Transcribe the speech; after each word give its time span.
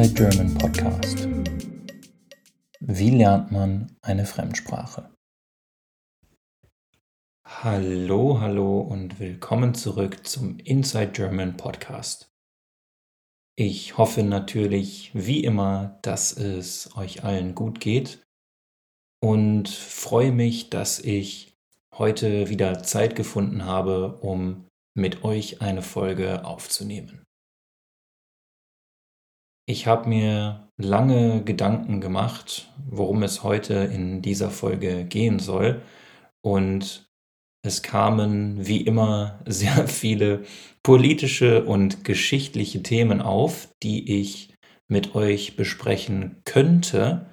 Inside 0.00 0.30
German 0.30 0.54
Podcast. 0.54 1.28
Wie 2.80 3.10
lernt 3.10 3.52
man 3.52 3.94
eine 4.00 4.24
Fremdsprache? 4.24 5.14
Hallo, 7.46 8.40
hallo 8.40 8.80
und 8.80 9.20
willkommen 9.20 9.74
zurück 9.74 10.26
zum 10.26 10.58
Inside 10.60 11.08
German 11.08 11.58
Podcast. 11.58 12.30
Ich 13.56 13.98
hoffe 13.98 14.22
natürlich 14.22 15.10
wie 15.12 15.44
immer, 15.44 15.98
dass 16.00 16.34
es 16.34 16.96
euch 16.96 17.22
allen 17.22 17.54
gut 17.54 17.78
geht 17.78 18.22
und 19.22 19.68
freue 19.68 20.32
mich, 20.32 20.70
dass 20.70 20.98
ich 20.98 21.58
heute 21.94 22.48
wieder 22.48 22.82
Zeit 22.82 23.16
gefunden 23.16 23.66
habe, 23.66 24.16
um 24.22 24.66
mit 24.94 25.24
euch 25.24 25.60
eine 25.60 25.82
Folge 25.82 26.46
aufzunehmen. 26.46 27.26
Ich 29.70 29.86
habe 29.86 30.08
mir 30.08 30.68
lange 30.78 31.44
Gedanken 31.44 32.00
gemacht, 32.00 32.72
worum 32.88 33.22
es 33.22 33.44
heute 33.44 33.74
in 33.74 34.20
dieser 34.20 34.50
Folge 34.50 35.04
gehen 35.04 35.38
soll. 35.38 35.80
Und 36.42 37.08
es 37.62 37.80
kamen 37.80 38.66
wie 38.66 38.80
immer 38.80 39.38
sehr 39.46 39.86
viele 39.86 40.42
politische 40.82 41.64
und 41.64 42.02
geschichtliche 42.02 42.82
Themen 42.82 43.22
auf, 43.22 43.68
die 43.84 44.18
ich 44.20 44.52
mit 44.88 45.14
euch 45.14 45.54
besprechen 45.54 46.42
könnte. 46.44 47.26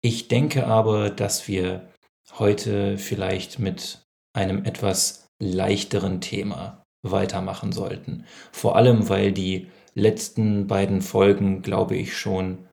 Ich 0.00 0.28
denke 0.28 0.66
aber, 0.66 1.10
dass 1.10 1.46
wir 1.46 1.90
heute 2.38 2.96
vielleicht 2.96 3.58
mit 3.58 4.06
einem 4.32 4.64
etwas 4.64 5.26
leichteren 5.38 6.22
Thema 6.22 6.84
weitermachen 7.02 7.72
sollten. 7.72 8.24
Vor 8.50 8.76
allem, 8.76 9.10
weil 9.10 9.32
die 9.32 9.68
letzten 10.00 10.66
beiden 10.66 11.02
Folgen, 11.02 11.62
glaube 11.62 11.96
ich, 11.96 12.16
schon 12.16 12.68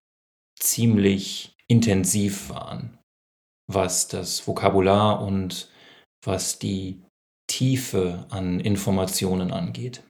ziemlich 0.59 1.53
intensiv 1.67 2.49
waren, 2.49 2.97
was 3.69 4.07
das 4.07 4.47
Vokabular 4.47 5.21
und 5.21 5.69
was 6.23 6.59
die 6.59 7.03
Tiefe 7.47 8.25
an 8.29 8.59
Informationen 8.59 9.51
angeht. 9.51 10.03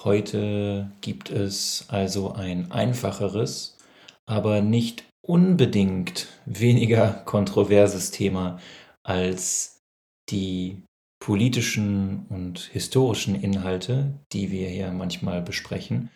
Heute 0.00 0.92
gibt 1.00 1.30
es 1.30 1.86
also 1.88 2.32
ein 2.32 2.70
einfacheres, 2.70 3.78
aber 4.26 4.60
nicht 4.60 5.04
unbedingt 5.26 6.28
weniger 6.44 7.12
kontroverses 7.24 8.10
Thema 8.10 8.60
als 9.02 9.80
die 10.28 10.82
politischen 11.26 12.24
und 12.28 12.60
historischen 12.60 13.34
Inhalte, 13.34 14.14
die 14.32 14.52
wir 14.52 14.68
hier 14.68 14.92
manchmal 14.92 15.42
besprechen. 15.42 16.08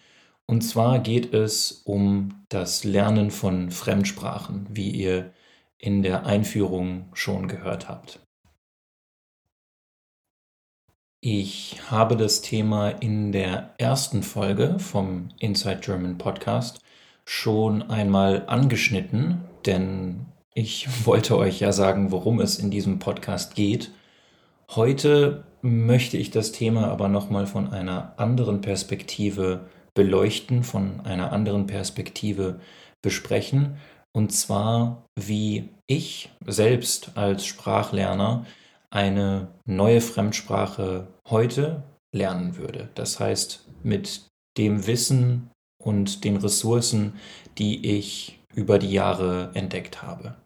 Und 0.47 0.61
zwar 0.61 1.00
geht 1.00 1.34
es 1.34 1.83
um 1.84 2.44
das 2.48 2.84
Lernen 2.84 3.33
von 3.33 3.72
Fremdsprachen, 3.72 4.69
wie 4.70 4.92
ihr 4.92 5.33
in 5.78 6.05
der 6.05 6.27
Einführung 6.27 7.08
schon 7.12 7.48
gehört 7.48 7.88
habt. 7.88 8.20
Ich 11.20 11.81
habe 11.91 12.16
das 12.16 12.41
Thema 12.41 12.91
in 12.91 13.33
der 13.33 13.75
ersten 13.78 14.22
Folge 14.22 14.78
vom 14.78 15.31
Inside 15.41 15.81
German 15.81 16.19
Podcast 16.19 16.78
schon 17.25 17.83
einmal 17.83 18.44
angeschnitten, 18.47 19.41
denn 19.66 20.27
ich 20.55 21.05
wollte 21.05 21.36
euch 21.36 21.58
ja 21.58 21.72
sagen, 21.72 22.12
worum 22.12 22.38
es 22.38 22.60
in 22.60 22.70
diesem 22.70 23.00
Podcast 23.00 23.56
geht. 23.56 23.91
Heute 24.76 25.42
möchte 25.62 26.16
ich 26.16 26.31
das 26.31 26.53
Thema 26.53 26.88
aber 26.92 27.08
nochmal 27.08 27.48
von 27.48 27.72
einer 27.72 28.14
anderen 28.19 28.60
Perspektive 28.60 29.69
beleuchten, 29.94 30.62
von 30.62 31.00
einer 31.00 31.32
anderen 31.32 31.66
Perspektive 31.66 32.60
besprechen. 33.03 33.78
Und 34.12 34.31
zwar, 34.31 35.06
wie 35.19 35.70
ich 35.88 36.31
selbst 36.47 37.16
als 37.16 37.47
Sprachlerner 37.47 38.47
eine 38.91 39.48
neue 39.66 40.00
Fremdsprache 40.00 41.08
heute 41.28 41.82
lernen 42.14 42.56
würde. 42.56 42.91
Das 42.94 43.19
heißt, 43.19 43.66
mit 43.82 44.28
dem 44.56 44.87
Wissen 44.87 45.50
und 45.82 46.22
den 46.22 46.37
Ressourcen, 46.37 47.14
die 47.58 47.98
ich 47.98 48.38
über 48.54 48.78
die 48.78 48.92
Jahre 48.92 49.50
entdeckt 49.54 50.00
habe. 50.02 50.37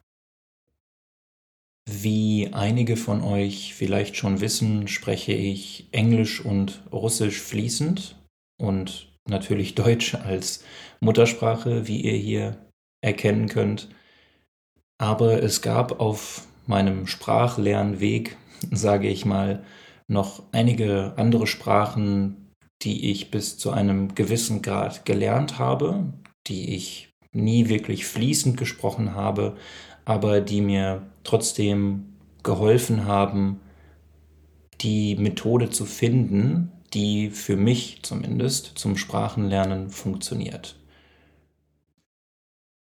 Wie 1.91 2.49
einige 2.53 2.97
von 2.97 3.23
euch 3.23 3.75
vielleicht 3.75 4.17
schon 4.17 4.41
wissen, 4.41 4.89
spreche 4.89 5.33
ich 5.33 5.89
Englisch 5.93 6.43
und 6.45 6.83
Russisch 6.91 7.41
fließend 7.41 8.17
und 8.59 9.13
natürlich 9.29 9.75
Deutsch 9.75 10.15
als 10.15 10.65
Muttersprache, 11.01 11.87
wie 11.87 12.01
ihr 12.01 12.17
hier 12.17 12.57
erkennen 13.03 13.49
könnt. 13.49 13.89
Aber 14.99 15.43
es 15.43 15.61
gab 15.61 16.01
auf 16.01 16.47
meinem 16.67 17.07
Sprachlernweg, 17.07 18.37
sage 18.71 19.09
ich 19.09 19.27
mal, 19.27 19.65
noch 20.09 20.43
einige 20.53 21.15
andere 21.17 21.47
Sprachen, 21.47 22.51
die 22.83 23.11
ich 23.11 23.31
bis 23.31 23.59
zu 23.59 23.71
einem 23.71 24.15
gewissen 24.15 24.63
Grad 24.63 25.05
gelernt 25.05 25.59
habe, 25.59 26.13
die 26.47 26.75
ich 26.75 27.11
nie 27.33 27.69
wirklich 27.69 28.07
fließend 28.07 28.57
gesprochen 28.57 29.15
habe, 29.15 29.57
aber 30.05 30.41
die 30.41 30.61
mir 30.61 31.03
trotzdem 31.25 32.15
geholfen 32.43 33.07
haben, 33.07 33.61
die 34.81 35.17
Methode 35.17 35.71
zu 35.71 35.85
finden, 35.85 36.73
die 36.93 37.31
für 37.31 37.57
mich 37.57 38.03
zumindest 38.03 38.79
zum 38.79 38.97
Sprachenlernen 38.97 39.91
funktioniert. 39.91 40.77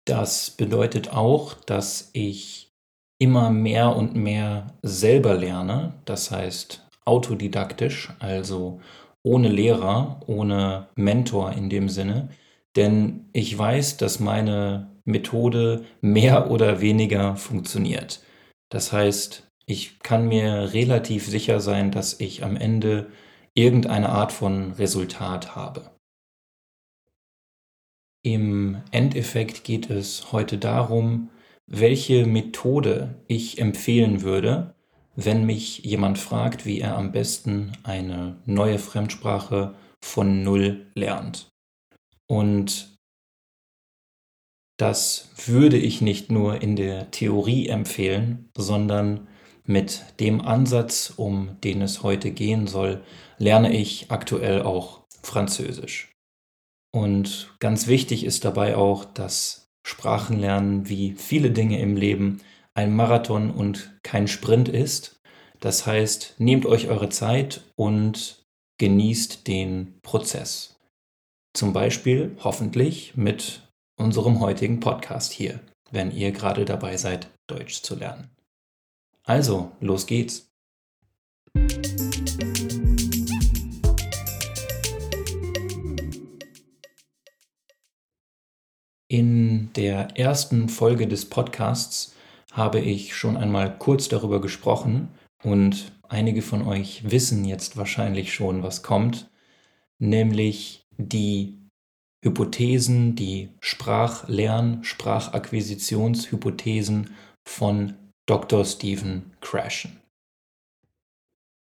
Das 0.06 0.52
bedeutet 0.52 1.12
auch, 1.12 1.56
dass 1.56 2.12
ich 2.14 2.72
immer 3.20 3.50
mehr 3.50 3.96
und 3.96 4.16
mehr 4.16 4.68
selber 4.84 5.36
lerne, 5.36 5.96
das 6.06 6.32
heißt 6.32 6.88
autodidaktisch, 7.04 8.14
also 8.20 8.80
ohne 9.24 9.50
Lehrer, 9.50 10.22
ohne 10.28 10.88
Mentor 10.96 11.54
in 11.54 11.70
dem 11.70 11.90
Sinne, 11.90 12.30
denn 12.76 13.30
ich 13.34 13.58
weiß, 13.58 13.98
dass 13.98 14.20
meine 14.20 14.97
Methode 15.08 15.86
mehr 16.02 16.52
oder 16.52 16.82
weniger 16.82 17.36
funktioniert. 17.36 18.22
Das 18.70 18.92
heißt, 18.92 19.48
ich 19.66 20.00
kann 20.00 20.28
mir 20.28 20.74
relativ 20.74 21.28
sicher 21.28 21.60
sein, 21.60 21.92
dass 21.92 22.20
ich 22.20 22.44
am 22.44 22.56
Ende 22.56 23.10
irgendeine 23.54 24.10
Art 24.10 24.32
von 24.32 24.74
Resultat 24.74 25.56
habe. 25.56 25.92
Im 28.24 28.82
Endeffekt 28.92 29.64
geht 29.64 29.90
es 29.90 30.32
heute 30.32 30.58
darum, 30.58 31.30
welche 31.66 32.26
Methode 32.26 33.16
ich 33.28 33.60
empfehlen 33.60 34.22
würde, 34.22 34.76
wenn 35.16 35.46
mich 35.46 35.80
jemand 35.80 36.18
fragt, 36.18 36.66
wie 36.66 36.80
er 36.80 36.98
am 36.98 37.12
besten 37.12 37.72
eine 37.84 38.38
neue 38.46 38.80
Fremdsprache 38.80 39.76
von 40.04 40.44
Null 40.44 40.88
lernt. 40.94 41.50
Und 42.28 42.97
das 44.78 45.30
würde 45.46 45.78
ich 45.78 46.02
nicht 46.02 46.32
nur 46.32 46.62
in 46.62 46.76
der 46.76 47.12
Theorie 47.12 47.68
empfehlen, 47.68 48.50
sondern 48.56 49.28
mit 49.66 50.04
dem 50.20 50.40
Ansatz, 50.42 51.14
um 51.18 51.58
den 51.64 51.82
es 51.82 52.04
heute 52.04 52.32
gehen 52.32 52.68
soll, 52.68 53.04
lerne 53.38 53.76
ich 53.76 54.10
aktuell 54.10 54.62
auch 54.62 55.02
Französisch. 55.24 56.12
Und 56.94 57.56
ganz 57.60 57.88
wichtig 57.88 58.24
ist 58.24 58.46
dabei 58.46 58.78
auch, 58.78 59.04
dass 59.04 59.68
Sprachenlernen 59.86 60.90
wie 60.90 61.14
viele 61.14 61.52
Dinge 61.52 61.80
im 61.80 61.96
Leben 61.96 62.42
ein 62.74 62.96
Marathon 62.96 63.52
und 63.52 64.00
kein 64.04 64.28
Sprint 64.28 64.70
ist. 64.70 65.20
Das 65.60 65.86
heißt, 65.86 66.36
nehmt 66.38 66.66
euch 66.66 66.88
eure 66.88 67.10
Zeit 67.10 67.64
und 67.76 68.46
genießt 68.80 69.48
den 69.48 70.00
Prozess. 70.02 70.80
Zum 71.54 71.74
Beispiel 71.74 72.38
hoffentlich 72.44 73.18
mit 73.18 73.67
unserem 73.98 74.40
heutigen 74.40 74.80
Podcast 74.80 75.34
hier, 75.34 75.60
wenn 75.92 76.12
ihr 76.12 76.32
gerade 76.32 76.66
dabei 76.66 76.98
seid, 76.98 77.30
Deutsch 77.48 77.82
zu 77.82 77.96
lernen. 77.96 78.30
Also, 79.24 79.72
los 79.82 80.06
geht's. 80.06 80.50
In 89.10 89.74
der 89.74 90.18
ersten 90.18 90.70
Folge 90.70 91.08
des 91.08 91.28
Podcasts 91.28 92.14
habe 92.52 92.80
ich 92.80 93.16
schon 93.16 93.36
einmal 93.36 93.78
kurz 93.78 94.10
darüber 94.10 94.40
gesprochen 94.42 95.10
und 95.44 95.92
einige 96.08 96.42
von 96.42 96.68
euch 96.68 97.10
wissen 97.10 97.46
jetzt 97.46 97.78
wahrscheinlich 97.78 98.34
schon, 98.34 98.64
was 98.64 98.84
kommt, 98.84 99.30
nämlich 99.98 100.86
die 100.98 101.67
Hypothesen, 102.28 103.16
die 103.16 103.50
Sprachlern-, 103.62 104.84
Sprachakquisitionshypothesen 104.84 107.16
von 107.48 107.94
Dr. 108.26 108.66
Stephen 108.66 109.32
Krashen. 109.40 110.02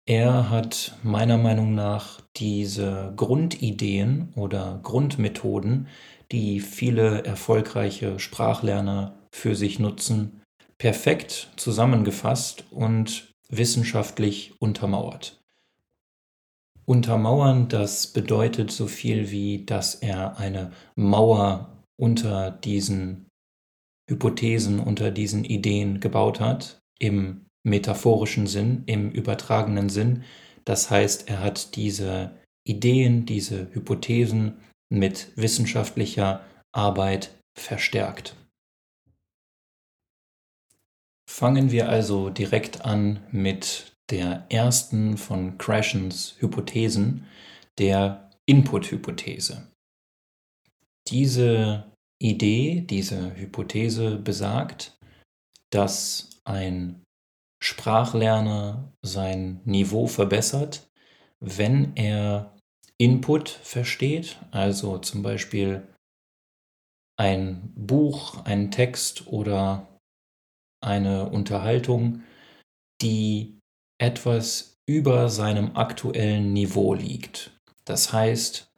Er 0.09 0.50
hat 0.50 0.95
meiner 1.04 1.38
Meinung 1.38 1.75
nach 1.75 2.21
diese 2.38 3.13
Grundideen 3.15 4.33
oder 4.36 4.80
Grundmethoden, 4.81 5.88
die 6.31 6.59
viele 6.59 7.24
erfolgreiche 7.24 8.19
Sprachlerner 8.19 9.13
für 9.31 9.56
sich 9.56 9.77
nutzen, 9.77 10.42
perfekt 10.80 11.51
zusammengefasst 11.57 12.63
und 12.71 13.31
wissenschaftlich 13.50 14.56
untermauert. 14.59 15.37
Untermauern, 16.89 17.68
das 17.68 18.07
bedeutet 18.07 18.72
so 18.72 18.88
viel 18.88 19.30
wie, 19.30 19.66
dass 19.66 19.95
er 19.95 20.38
eine 20.38 20.72
Mauer 20.95 21.84
unter 22.00 22.50
diesen 22.51 23.28
Hypothesen, 24.10 24.80
unter 24.80 25.12
diesen 25.12 25.44
Ideen 25.44 26.00
gebaut 26.00 26.39
hat, 26.39 26.80
im 26.98 27.45
metaphorischen 27.66 28.48
Sinn, 28.48 28.84
im 28.86 29.12
übertragenen 29.12 29.89
Sinn. 29.89 30.24
Das 30.63 30.89
heißt, 30.89 31.28
er 31.28 31.42
hat 31.42 31.75
diese 31.75 32.31
Ideen, 32.66 33.25
diese 33.25 33.68
Hypothesen 33.74 34.57
mit 34.90 35.36
wissenschaftlicher 35.36 36.45
Arbeit 36.72 37.36
verstärkt. 37.57 38.38
Fangen 41.30 41.72
wir 41.72 41.90
also 41.90 42.30
direkt 42.30 42.86
an 42.86 43.19
mit 43.31 43.96
der 44.09 44.45
ersten 44.50 45.18
von 45.18 45.57
Crashens 45.57 46.36
Hypothesen, 46.39 47.25
der 47.77 48.30
Input-Hypothese. 48.45 49.71
Diese 51.09 51.92
Idee, 52.19 52.81
diese 52.81 53.36
Hypothese 53.36 54.18
besagt, 54.18 54.98
dass 55.71 56.30
ein 56.45 57.04
Sprachlerner 57.62 58.94
sein 59.01 59.62
Niveau 59.65 60.07
verbessert, 60.07 60.89
wenn 61.39 61.95
er 61.95 62.56
Input 62.98 63.50
versteht, 63.50 64.38
also 64.51 64.98
zum 64.98 65.21
Beispiel 65.21 65.88
ein 67.19 67.74
Buch, 67.75 68.44
einen 68.45 68.71
Text 68.71 69.27
oder 69.27 70.00
eine 70.81 71.30
Unterhaltung, 71.30 72.24
die 73.01 73.56
etwas 73.97 74.77
über 74.85 75.29
seinem 75.29 75.75
aktuellen 75.75 76.53
Niveau 76.53 76.94
liegt. 76.94 77.51
Das 77.85 78.13
heißt, 78.13 78.71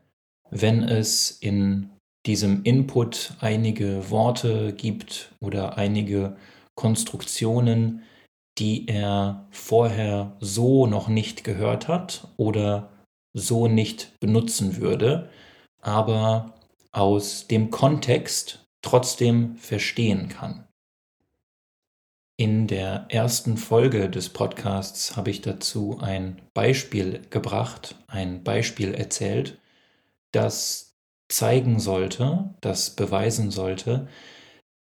wenn 0.49 0.83
es 0.83 1.31
in 1.31 1.91
diesem 2.25 2.63
Input 2.63 3.33
einige 3.39 4.09
Worte 4.09 4.73
gibt 4.73 5.33
oder 5.39 5.77
einige 5.77 6.35
Konstruktionen, 6.75 8.03
die 8.57 8.87
er 8.87 9.47
vorher 9.51 10.35
so 10.39 10.85
noch 10.85 11.07
nicht 11.07 11.43
gehört 11.43 11.87
hat 11.87 12.27
oder 12.37 12.91
so 13.33 13.67
nicht 13.67 14.19
benutzen 14.19 14.77
würde, 14.77 15.29
aber 15.81 16.55
aus 16.91 17.47
dem 17.47 17.69
Kontext 17.69 18.65
trotzdem 18.81 19.55
verstehen 19.55 20.29
kann. 20.29 20.68
In 22.39 22.67
der 22.67 23.05
ersten 23.09 23.57
Folge 23.57 24.09
des 24.09 24.29
Podcasts 24.29 25.17
habe 25.17 25.29
ich 25.29 25.41
dazu 25.41 25.99
ein 25.99 26.41
Beispiel 26.53 27.19
gebracht, 27.29 27.95
ein 28.07 28.45
Beispiel 28.45 28.93
erzählt, 28.93 29.59
das 30.31 30.95
zeigen 31.27 31.81
sollte, 31.81 32.55
das 32.61 32.91
beweisen 32.91 33.51
sollte, 33.51 34.07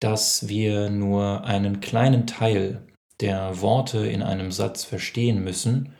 dass 0.00 0.48
wir 0.48 0.90
nur 0.90 1.44
einen 1.44 1.80
kleinen 1.80 2.26
Teil 2.26 2.86
der 3.20 3.62
Worte 3.62 4.06
in 4.06 4.22
einem 4.22 4.52
Satz 4.52 4.84
verstehen 4.84 5.42
müssen, 5.42 5.94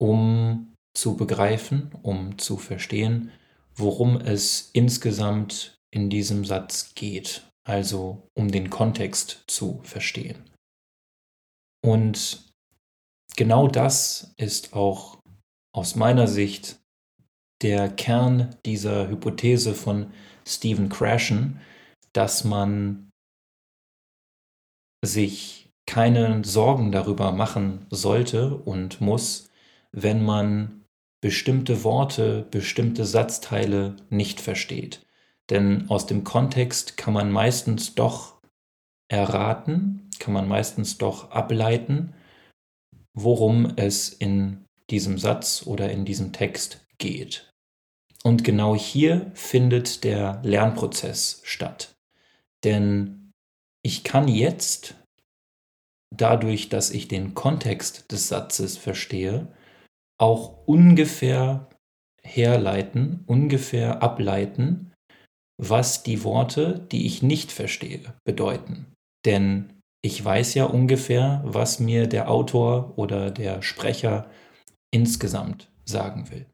um 0.00 0.72
zu 0.96 1.18
begreifen, 1.18 1.90
um 2.02 2.38
zu 2.38 2.56
verstehen, 2.56 3.30
worum 3.74 4.16
es 4.16 4.70
insgesamt 4.72 5.76
in 5.90 6.08
diesem 6.08 6.46
Satz 6.46 6.94
geht, 6.94 7.42
also 7.62 8.26
um 8.32 8.50
den 8.50 8.70
Kontext 8.70 9.44
zu 9.48 9.80
verstehen. 9.82 10.53
Und 11.84 12.50
genau 13.36 13.68
das 13.68 14.32
ist 14.38 14.72
auch 14.72 15.18
aus 15.74 15.96
meiner 15.96 16.26
Sicht 16.26 16.80
der 17.62 17.90
Kern 17.90 18.56
dieser 18.64 19.08
Hypothese 19.08 19.74
von 19.74 20.10
Stephen 20.46 20.88
Krashen, 20.88 21.60
dass 22.14 22.42
man 22.42 23.10
sich 25.04 25.68
keine 25.86 26.42
Sorgen 26.42 26.90
darüber 26.90 27.32
machen 27.32 27.86
sollte 27.90 28.56
und 28.56 29.02
muss, 29.02 29.50
wenn 29.92 30.24
man 30.24 30.86
bestimmte 31.20 31.84
Worte, 31.84 32.46
bestimmte 32.50 33.04
Satzteile 33.04 33.96
nicht 34.08 34.40
versteht. 34.40 35.04
Denn 35.50 35.90
aus 35.90 36.06
dem 36.06 36.24
Kontext 36.24 36.96
kann 36.96 37.12
man 37.12 37.30
meistens 37.30 37.94
doch 37.94 38.40
erraten, 39.08 40.03
kann 40.20 40.34
man 40.34 40.48
meistens 40.48 40.98
doch 40.98 41.30
ableiten, 41.30 42.14
worum 43.14 43.72
es 43.76 44.08
in 44.08 44.64
diesem 44.90 45.18
Satz 45.18 45.66
oder 45.66 45.90
in 45.90 46.04
diesem 46.04 46.32
Text 46.32 46.86
geht. 46.98 47.50
Und 48.22 48.42
genau 48.44 48.74
hier 48.74 49.30
findet 49.34 50.04
der 50.04 50.40
Lernprozess 50.42 51.40
statt. 51.44 51.94
Denn 52.64 53.32
ich 53.82 54.02
kann 54.02 54.28
jetzt, 54.28 54.94
dadurch, 56.10 56.70
dass 56.70 56.90
ich 56.90 57.06
den 57.08 57.34
Kontext 57.34 58.10
des 58.10 58.28
Satzes 58.28 58.78
verstehe, 58.78 59.54
auch 60.18 60.66
ungefähr 60.66 61.68
herleiten, 62.22 63.24
ungefähr 63.26 64.02
ableiten, 64.02 64.92
was 65.58 66.02
die 66.02 66.24
Worte, 66.24 66.86
die 66.90 67.06
ich 67.06 67.22
nicht 67.22 67.52
verstehe, 67.52 68.14
bedeuten. 68.24 68.92
Denn 69.26 69.73
ich 70.04 70.22
weiß 70.22 70.52
ja 70.52 70.66
ungefähr, 70.66 71.40
was 71.46 71.80
mir 71.80 72.06
der 72.06 72.30
Autor 72.30 72.92
oder 72.98 73.30
der 73.30 73.62
Sprecher 73.62 74.30
insgesamt 74.90 75.72
sagen 75.86 76.30
will. 76.30 76.46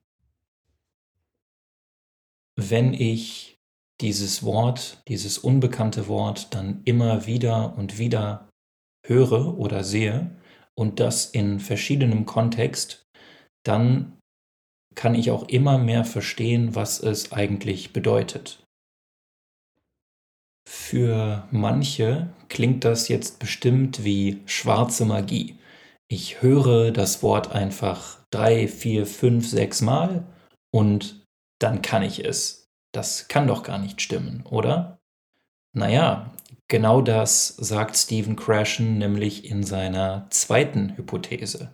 Wenn 2.56 2.94
ich 2.94 3.58
dieses 4.00 4.44
Wort, 4.44 5.02
dieses 5.08 5.36
unbekannte 5.36 6.06
Wort 6.06 6.54
dann 6.54 6.82
immer 6.84 7.26
wieder 7.26 7.76
und 7.76 7.98
wieder 7.98 8.48
höre 9.04 9.58
oder 9.58 9.82
sehe 9.82 10.30
und 10.76 11.00
das 11.00 11.26
in 11.26 11.58
verschiedenem 11.58 12.26
Kontext, 12.26 13.02
dann 13.64 14.16
kann 14.94 15.16
ich 15.16 15.32
auch 15.32 15.48
immer 15.48 15.76
mehr 15.76 16.04
verstehen, 16.04 16.76
was 16.76 17.00
es 17.00 17.32
eigentlich 17.32 17.92
bedeutet. 17.92 18.62
Für 20.72 21.48
manche 21.50 22.32
klingt 22.48 22.84
das 22.84 23.08
jetzt 23.08 23.40
bestimmt 23.40 24.04
wie 24.04 24.40
schwarze 24.46 25.04
Magie. 25.04 25.58
Ich 26.06 26.42
höre 26.42 26.92
das 26.92 27.24
Wort 27.24 27.50
einfach 27.50 28.18
drei, 28.30 28.68
vier, 28.68 29.04
fünf, 29.04 29.48
sechs 29.48 29.80
Mal 29.80 30.24
und 30.70 31.26
dann 31.58 31.82
kann 31.82 32.04
ich 32.04 32.24
es. 32.24 32.68
Das 32.92 33.26
kann 33.26 33.48
doch 33.48 33.64
gar 33.64 33.78
nicht 33.78 34.00
stimmen, 34.00 34.44
oder? 34.48 35.00
Naja, 35.72 36.32
genau 36.68 37.02
das 37.02 37.48
sagt 37.48 37.96
Stephen 37.96 38.36
Krashen 38.36 38.98
nämlich 38.98 39.50
in 39.50 39.64
seiner 39.64 40.28
zweiten 40.30 40.96
Hypothese. 40.96 41.72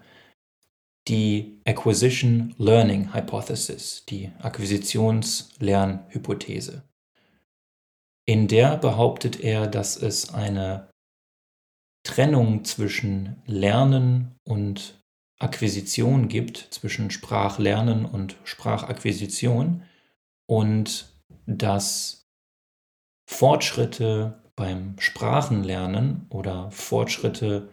Die 1.06 1.60
Acquisition 1.66 2.54
Learning 2.56 3.12
Hypothesis, 3.12 4.06
die 4.06 4.32
Akquisitions-Lernhypothese. 4.40 6.82
In 8.26 8.48
der 8.48 8.76
behauptet 8.76 9.40
er, 9.40 9.68
dass 9.68 9.96
es 9.96 10.34
eine 10.34 10.90
Trennung 12.04 12.64
zwischen 12.64 13.42
Lernen 13.46 14.36
und 14.44 15.00
Akquisition 15.38 16.28
gibt, 16.28 16.56
zwischen 16.56 17.10
Sprachlernen 17.10 18.04
und 18.04 18.36
Sprachakquisition 18.44 19.82
und 20.48 21.12
dass 21.46 22.24
Fortschritte 23.28 24.42
beim 24.56 24.98
Sprachenlernen 24.98 26.26
oder 26.30 26.70
Fortschritte 26.70 27.68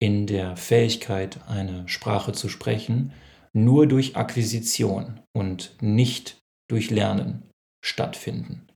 in 0.00 0.26
der 0.26 0.56
Fähigkeit, 0.56 1.46
eine 1.46 1.88
Sprache 1.88 2.32
zu 2.32 2.48
sprechen, 2.48 3.12
nur 3.52 3.86
durch 3.86 4.16
Akquisition 4.16 5.20
und 5.32 5.76
nicht 5.80 6.38
durch 6.68 6.90
Lernen 6.90 7.48
stattfinden. 7.82 8.66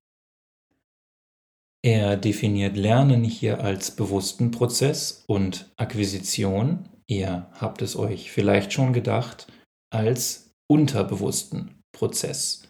Er 1.88 2.18
definiert 2.18 2.76
Lernen 2.76 3.24
hier 3.24 3.64
als 3.64 3.90
bewussten 3.96 4.50
Prozess 4.50 5.24
und 5.26 5.72
Akquisition, 5.78 6.86
ihr 7.06 7.50
habt 7.54 7.80
es 7.80 7.96
euch 7.96 8.30
vielleicht 8.30 8.74
schon 8.74 8.92
gedacht, 8.92 9.50
als 9.88 10.50
unterbewussten 10.70 11.80
Prozess. 11.92 12.68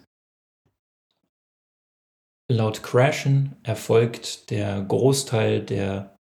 Laut 2.48 2.84
Krashen 2.84 3.56
erfolgt 3.64 4.50
der 4.50 4.82
Großteil 4.82 5.64
der 5.64 6.14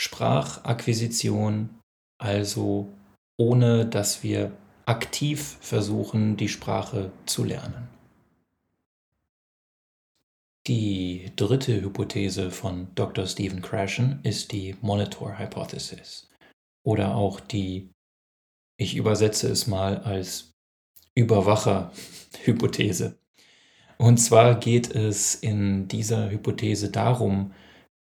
Sprachakquisition 0.00 1.80
also 2.22 2.88
ohne 3.40 3.86
dass 3.86 4.22
wir 4.22 4.52
aktiv 4.84 5.58
versuchen, 5.60 6.36
die 6.36 6.48
Sprache 6.48 7.10
zu 7.26 7.42
lernen. 7.42 7.95
Die 10.66 11.30
dritte 11.36 11.80
Hypothese 11.80 12.50
von 12.50 12.88
Dr. 12.96 13.24
Stephen 13.26 13.62
Krashen 13.62 14.18
ist 14.24 14.50
die 14.50 14.74
Monitor 14.80 15.38
Hypothesis 15.38 16.28
oder 16.84 17.14
auch 17.14 17.38
die, 17.38 17.92
ich 18.76 18.96
übersetze 18.96 19.48
es 19.48 19.68
mal 19.68 19.98
als 19.98 20.50
Überwacher-Hypothese. 21.14 23.16
Und 23.96 24.18
zwar 24.18 24.56
geht 24.56 24.92
es 24.92 25.36
in 25.36 25.86
dieser 25.86 26.30
Hypothese 26.30 26.90
darum, 26.90 27.52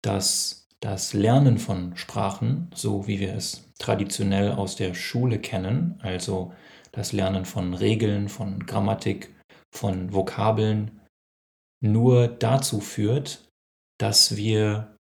dass 0.01 0.69
das 0.79 1.15
Lernen 1.15 1.59
von 1.59 1.97
Sprachen, 1.97 2.71
so 2.75 3.09
wie 3.09 3.19
wir 3.19 3.35
es 3.35 3.73
traditionell 3.81 4.53
aus 4.53 4.77
der 4.77 4.95
Schule 4.95 5.41
kennen, 5.41 5.99
also 6.01 6.53
das 6.93 7.13
Lernen 7.13 7.45
von 7.45 7.75
Regeln, 7.75 8.29
von 8.29 8.65
Grammatik, 8.67 9.35
von 9.73 10.15
Vokabeln, 10.15 11.02
nur 11.83 12.29
dazu 12.29 12.81
führt, 12.81 13.51
dass 13.99 14.37
wir 14.37 14.97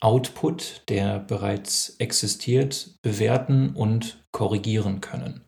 Output, 0.00 0.84
der 0.88 1.18
bereits 1.18 1.96
existiert, 1.98 2.96
bewerten 3.02 3.74
und 3.74 4.24
korrigieren 4.30 5.00
können. 5.00 5.44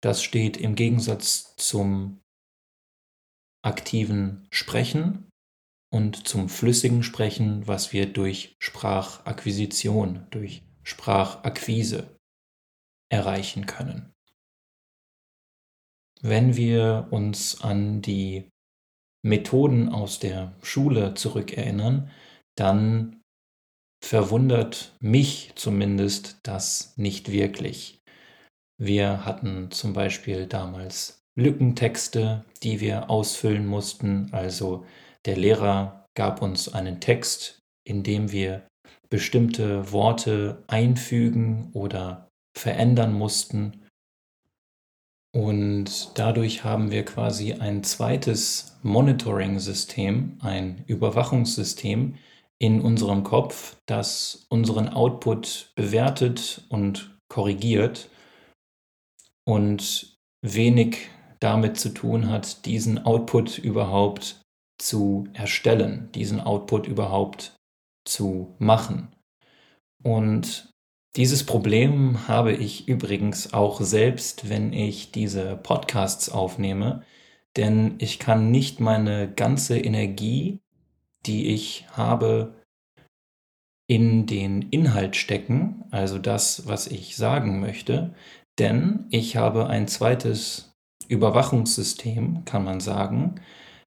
Das 0.00 0.22
steht 0.22 0.56
im 0.56 0.76
Gegensatz 0.76 1.56
zum 1.56 2.20
aktiven 3.62 4.46
Sprechen 4.50 5.28
und 5.92 6.28
zum 6.28 6.48
flüssigen 6.48 7.02
Sprechen, 7.02 7.66
was 7.66 7.92
wir 7.92 8.06
durch 8.06 8.56
Sprachakquisition, 8.60 10.28
durch 10.30 10.62
Sprachakquise 10.84 12.16
erreichen 13.10 13.66
können. 13.66 14.12
Wenn 16.20 16.56
wir 16.56 17.08
uns 17.10 17.60
an 17.60 18.00
die 18.00 18.48
Methoden 19.22 19.88
aus 19.88 20.18
der 20.18 20.52
Schule 20.62 21.14
zurückerinnern, 21.14 22.10
dann 22.56 23.20
verwundert 24.04 24.94
mich 25.00 25.52
zumindest 25.56 26.38
das 26.42 26.92
nicht 26.96 27.32
wirklich. 27.32 28.00
Wir 28.80 29.24
hatten 29.24 29.70
zum 29.70 29.92
Beispiel 29.92 30.46
damals 30.46 31.20
Lückentexte, 31.36 32.44
die 32.62 32.80
wir 32.80 33.10
ausfüllen 33.10 33.66
mussten. 33.66 34.28
Also 34.32 34.86
der 35.24 35.36
Lehrer 35.36 36.06
gab 36.16 36.42
uns 36.42 36.72
einen 36.72 37.00
Text, 37.00 37.60
in 37.84 38.02
dem 38.02 38.30
wir 38.32 38.66
bestimmte 39.08 39.92
Worte 39.92 40.62
einfügen 40.66 41.70
oder 41.72 42.28
verändern 42.56 43.12
mussten. 43.12 43.84
Und 45.34 46.18
dadurch 46.18 46.64
haben 46.64 46.90
wir 46.90 47.04
quasi 47.04 47.54
ein 47.54 47.84
zweites 47.84 48.78
Monitoring-System, 48.82 50.38
ein 50.40 50.84
Überwachungssystem 50.86 52.14
in 52.58 52.80
unserem 52.80 53.24
Kopf, 53.24 53.76
das 53.86 54.46
unseren 54.48 54.88
Output 54.88 55.72
bewertet 55.76 56.64
und 56.70 57.16
korrigiert 57.28 58.08
und 59.44 60.16
wenig 60.42 61.10
damit 61.40 61.78
zu 61.78 61.90
tun 61.90 62.28
hat, 62.28 62.64
diesen 62.66 63.04
Output 63.04 63.58
überhaupt 63.58 64.40
zu 64.80 65.28
erstellen, 65.34 66.10
diesen 66.14 66.40
Output 66.40 66.86
überhaupt 66.86 67.56
zu 68.04 68.54
machen. 68.58 69.14
Und 70.02 70.70
dieses 71.16 71.44
Problem 71.44 72.28
habe 72.28 72.52
ich 72.52 72.88
übrigens 72.88 73.52
auch 73.52 73.80
selbst, 73.80 74.48
wenn 74.48 74.72
ich 74.72 75.10
diese 75.10 75.56
Podcasts 75.56 76.28
aufnehme, 76.28 77.02
denn 77.56 77.94
ich 77.98 78.18
kann 78.18 78.50
nicht 78.50 78.78
meine 78.80 79.32
ganze 79.32 79.78
Energie, 79.78 80.60
die 81.26 81.48
ich 81.54 81.86
habe, 81.92 82.54
in 83.90 84.26
den 84.26 84.62
Inhalt 84.70 85.16
stecken, 85.16 85.84
also 85.90 86.18
das, 86.18 86.68
was 86.68 86.86
ich 86.86 87.16
sagen 87.16 87.58
möchte, 87.58 88.14
denn 88.58 89.06
ich 89.10 89.36
habe 89.36 89.68
ein 89.68 89.88
zweites 89.88 90.74
Überwachungssystem, 91.08 92.44
kann 92.44 92.64
man 92.64 92.80
sagen, 92.80 93.40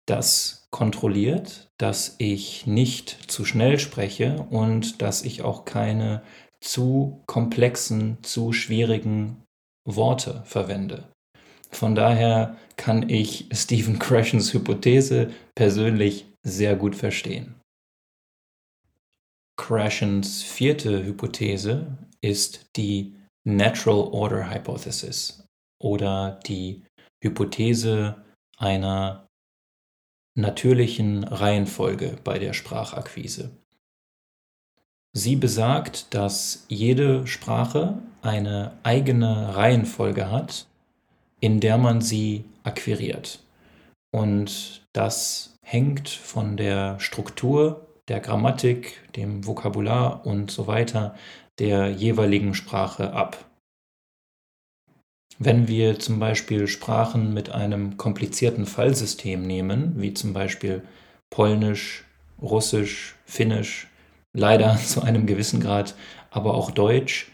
das 0.06 0.68
kontrolliert, 0.70 1.72
dass 1.78 2.16
ich 2.20 2.68
nicht 2.68 3.32
zu 3.32 3.46
schnell 3.46 3.80
spreche 3.80 4.46
und 4.50 5.02
dass 5.02 5.24
ich 5.24 5.42
auch 5.42 5.64
keine 5.64 6.22
zu 6.66 7.22
komplexen, 7.28 8.18
zu 8.24 8.52
schwierigen 8.52 9.44
Worte 9.88 10.42
verwende. 10.46 11.08
Von 11.72 11.96
daher 11.96 12.58
kann 12.76 13.10
ich 13.10 13.48
Stephen 13.52 14.00
Krashens 14.00 14.54
Hypothese 14.54 15.32
persönlich 15.56 16.26
sehr 16.44 16.76
gut 16.76 16.96
verstehen. 16.96 17.56
Krashens 19.58 20.44
vierte 20.44 21.04
Hypothese 21.06 21.98
ist 22.22 22.66
die 22.76 23.16
Natural 23.48 24.08
Order 24.12 24.50
Hypothesis 24.50 25.48
oder 25.82 26.40
die 26.48 26.84
Hypothese 27.24 28.24
einer 28.58 29.28
natürlichen 30.38 31.24
Reihenfolge 31.24 32.18
bei 32.24 32.40
der 32.40 32.54
Sprachakquise. 32.54 33.52
Sie 35.18 35.38
besagt, 35.38 36.14
dass 36.14 36.66
jede 36.68 37.26
Sprache 37.26 37.98
eine 38.22 38.74
eigene 38.84 39.56
Reihenfolge 39.56 40.30
hat, 40.30 40.68
in 41.40 41.62
der 41.62 41.78
man 41.78 42.02
sie 42.02 42.44
akquiriert. 42.64 43.40
Und 44.12 44.86
das 44.92 45.58
hängt 45.62 46.10
von 46.10 46.58
der 46.58 47.00
Struktur, 47.00 47.88
der 48.10 48.20
Grammatik, 48.20 49.10
dem 49.16 49.48
Vokabular 49.48 50.26
und 50.26 50.52
so 50.52 50.68
weiter 50.68 51.16
der 51.60 51.92
jeweiligen 51.92 52.54
Sprache 52.54 53.14
ab. 53.14 53.46
Wenn 55.40 55.70
wir 55.70 55.98
zum 55.98 56.20
Beispiel 56.20 56.68
Sprachen 56.68 57.34
mit 57.34 57.50
einem 57.52 57.96
komplizierten 57.96 58.66
Fallsystem 58.66 59.44
nehmen, 59.44 59.94
wie 59.96 60.14
zum 60.14 60.34
Beispiel 60.34 60.84
Polnisch, 61.30 62.04
Russisch, 62.42 63.16
Finnisch, 63.26 63.88
leider 64.36 64.78
zu 64.86 65.02
einem 65.02 65.26
gewissen 65.26 65.60
Grad, 65.60 65.96
aber 66.30 66.54
auch 66.54 66.72
Deutsch, 66.72 67.32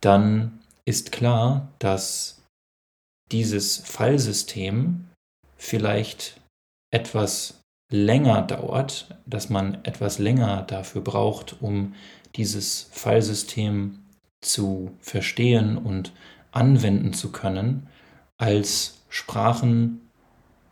dann 0.00 0.60
ist 0.84 1.12
klar, 1.12 1.68
dass 1.78 2.42
dieses 3.32 3.78
Fallsystem 3.78 5.06
vielleicht 5.56 6.40
etwas 6.90 7.60
länger 7.90 8.42
dauert, 8.42 9.16
dass 9.26 9.50
man 9.50 9.78
etwas 9.84 10.18
länger 10.18 10.62
dafür 10.62 11.00
braucht, 11.00 11.56
um 11.60 11.94
dieses 12.36 12.88
Fallsystem 12.92 14.00
zu 14.40 14.92
verstehen 15.00 15.78
und 15.78 16.12
anwenden 16.52 17.12
zu 17.12 17.32
können 17.32 17.88
als 18.36 19.02
Sprachen, 19.08 20.00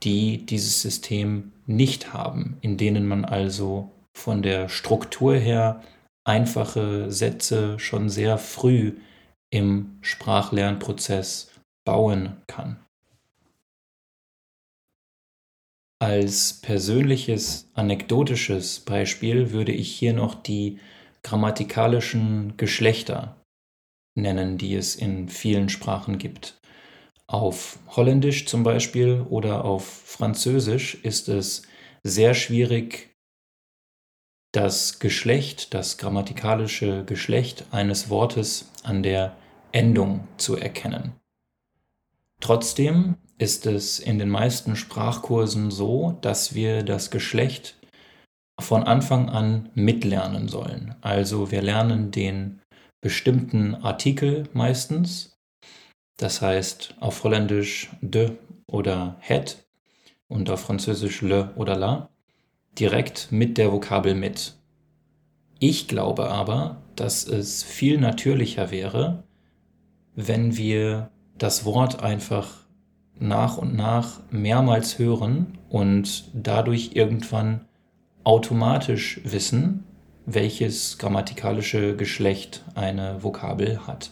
die 0.03 0.45
dieses 0.45 0.83
System 0.83 1.53
nicht 1.67 2.12
haben, 2.12 2.59
in 2.61 2.77
denen 2.77 3.07
man 3.07 3.25
also 3.25 3.91
von 4.16 4.42
der 4.42 4.69
Struktur 4.69 5.35
her 5.35 5.83
einfache 6.25 7.11
Sätze 7.11 7.78
schon 7.78 8.09
sehr 8.09 8.38
früh 8.38 8.99
im 9.50 9.99
Sprachlernprozess 10.00 11.50
bauen 11.85 12.42
kann. 12.47 12.78
Als 16.00 16.61
persönliches 16.61 17.71
anekdotisches 17.75 18.81
Beispiel 18.81 19.52
würde 19.52 19.73
ich 19.73 19.95
hier 19.95 20.12
noch 20.12 20.35
die 20.35 20.81
grammatikalischen 21.23 22.57
Geschlechter 22.57 23.37
nennen, 24.16 24.59
die 24.59 24.75
es 24.75 24.97
in 24.97 25.28
vielen 25.28 25.69
Sprachen 25.69 26.19
gibt. 26.19 26.61
Auf 27.28 27.78
Holländisch 27.88 28.47
zum 28.47 28.64
Beispiel 28.64 29.25
oder 29.31 29.64
auf 29.64 29.85
Französisch 29.85 30.97
ist 30.97 31.28
es 31.28 31.62
sehr 32.02 32.35
schwierig, 32.35 33.12
das 34.53 34.99
Geschlecht, 34.99 35.73
das 35.75 35.97
grammatikalische 35.97 37.05
Geschlecht 37.05 37.65
eines 37.71 38.11
Wortes 38.11 38.71
an 38.83 39.03
der 39.03 39.35
Endung 39.73 40.29
zu 40.37 40.57
erkennen. 40.57 41.15
Trotzdem 42.41 43.17
ist 43.39 43.67
es 43.67 43.99
in 43.99 44.19
den 44.19 44.29
meisten 44.29 44.77
Sprachkursen 44.77 45.71
so, 45.71 46.19
dass 46.21 46.55
wir 46.55 46.83
das 46.83 47.11
Geschlecht 47.11 47.79
von 48.61 48.83
Anfang 48.83 49.31
an 49.31 49.71
mitlernen 49.75 50.49
sollen. 50.49 50.95
Also 51.01 51.51
wir 51.51 51.63
lernen 51.63 52.11
den 52.11 52.61
bestimmten 53.01 53.75
Artikel 53.75 54.49
meistens. 54.53 55.39
Das 56.19 56.43
heißt 56.43 56.97
auf 57.01 57.25
Holländisch 57.25 57.91
de 58.01 58.37
oder 58.67 59.17
het 59.21 59.67
und 60.29 60.51
auf 60.51 60.61
Französisch 60.61 61.23
le 61.23 61.53
oder 61.57 61.77
la 61.77 62.12
direkt 62.79 63.31
mit 63.31 63.59
der 63.59 63.73
Vokabel 63.73 64.14
mit. 64.14 64.55
Ich 65.59 65.88
glaube 65.88 66.29
aber, 66.31 66.83
dass 66.97 67.26
es 67.26 67.62
viel 67.62 67.99
natürlicher 67.99 68.71
wäre, 68.71 69.25
wenn 70.14 70.57
wir 70.57 71.11
das 71.38 71.64
Wort 71.64 72.02
einfach 72.02 72.62
nach 73.19 73.59
und 73.59 73.75
nach 73.75 74.21
mehrmals 74.31 74.99
hören 74.99 75.59
und 75.69 76.25
dadurch 76.35 76.91
irgendwann 76.95 77.67
automatisch 78.25 79.21
wissen, 79.25 79.85
welches 80.26 80.99
grammatikalische 80.99 81.97
Geschlecht 81.97 82.64
eine 82.75 83.23
Vokabel 83.23 83.87
hat. 83.87 84.11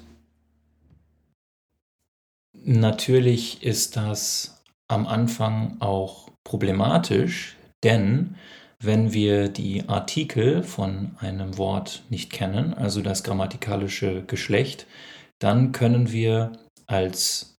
Natürlich 2.52 3.62
ist 3.62 3.96
das 3.96 4.62
am 4.88 5.06
Anfang 5.06 5.76
auch 5.80 6.30
problematisch, 6.44 7.56
denn 7.84 8.36
wenn 8.82 9.12
wir 9.12 9.48
die 9.48 9.88
Artikel 9.88 10.62
von 10.62 11.16
einem 11.20 11.58
Wort 11.58 12.02
nicht 12.08 12.32
kennen, 12.32 12.72
also 12.72 13.02
das 13.02 13.22
grammatikalische 13.22 14.24
Geschlecht, 14.26 14.86
dann 15.38 15.72
können 15.72 16.10
wir 16.12 16.52
als 16.86 17.56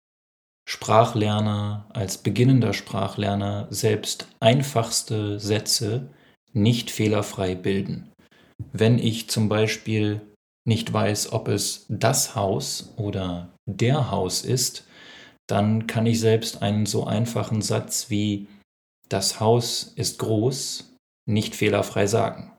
Sprachlerner, 0.67 1.85
als 1.93 2.17
beginnender 2.17 2.73
Sprachlerner 2.73 3.67
selbst 3.69 4.27
einfachste 4.39 5.39
Sätze 5.39 6.09
nicht 6.53 6.91
fehlerfrei 6.91 7.55
bilden. 7.55 8.11
Wenn 8.73 8.99
ich 8.99 9.29
zum 9.29 9.49
Beispiel 9.49 10.21
nicht 10.67 10.91
weiß, 10.91 11.33
ob 11.33 11.47
es 11.47 11.85
das 11.89 12.35
Haus 12.35 12.93
oder 12.97 13.49
der 13.65 14.11
Haus 14.11 14.43
ist, 14.43 14.85
dann 15.47 15.87
kann 15.87 16.05
ich 16.05 16.19
selbst 16.19 16.61
einen 16.61 16.85
so 16.85 17.05
einfachen 17.05 17.61
Satz 17.61 18.09
wie 18.09 18.47
das 19.11 19.39
Haus 19.39 19.83
ist 19.95 20.19
groß 20.19 20.95
nicht 21.27 21.55
fehlerfrei 21.55 22.07
sagen. 22.07 22.51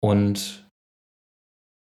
Und 0.00 0.68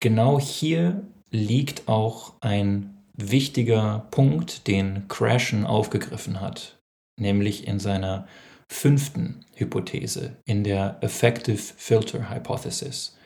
genau 0.01 0.39
hier 0.39 1.05
liegt 1.29 1.87
auch 1.87 2.35
ein 2.41 3.03
wichtiger 3.13 4.07
Punkt, 4.11 4.67
den 4.67 5.07
Crashen 5.07 5.65
aufgegriffen 5.65 6.41
hat, 6.41 6.79
nämlich 7.19 7.67
in 7.67 7.79
seiner 7.79 8.27
fünften 8.71 9.45
Hypothese, 9.55 10.37
in 10.45 10.63
der 10.63 10.97
Effective 11.01 11.57
Filter 11.57 12.29
Hypothesis. 12.29 13.17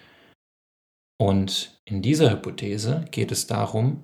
Und 1.19 1.79
in 1.85 2.01
dieser 2.01 2.31
Hypothese 2.31 3.05
geht 3.11 3.31
es 3.31 3.47
darum, 3.47 4.03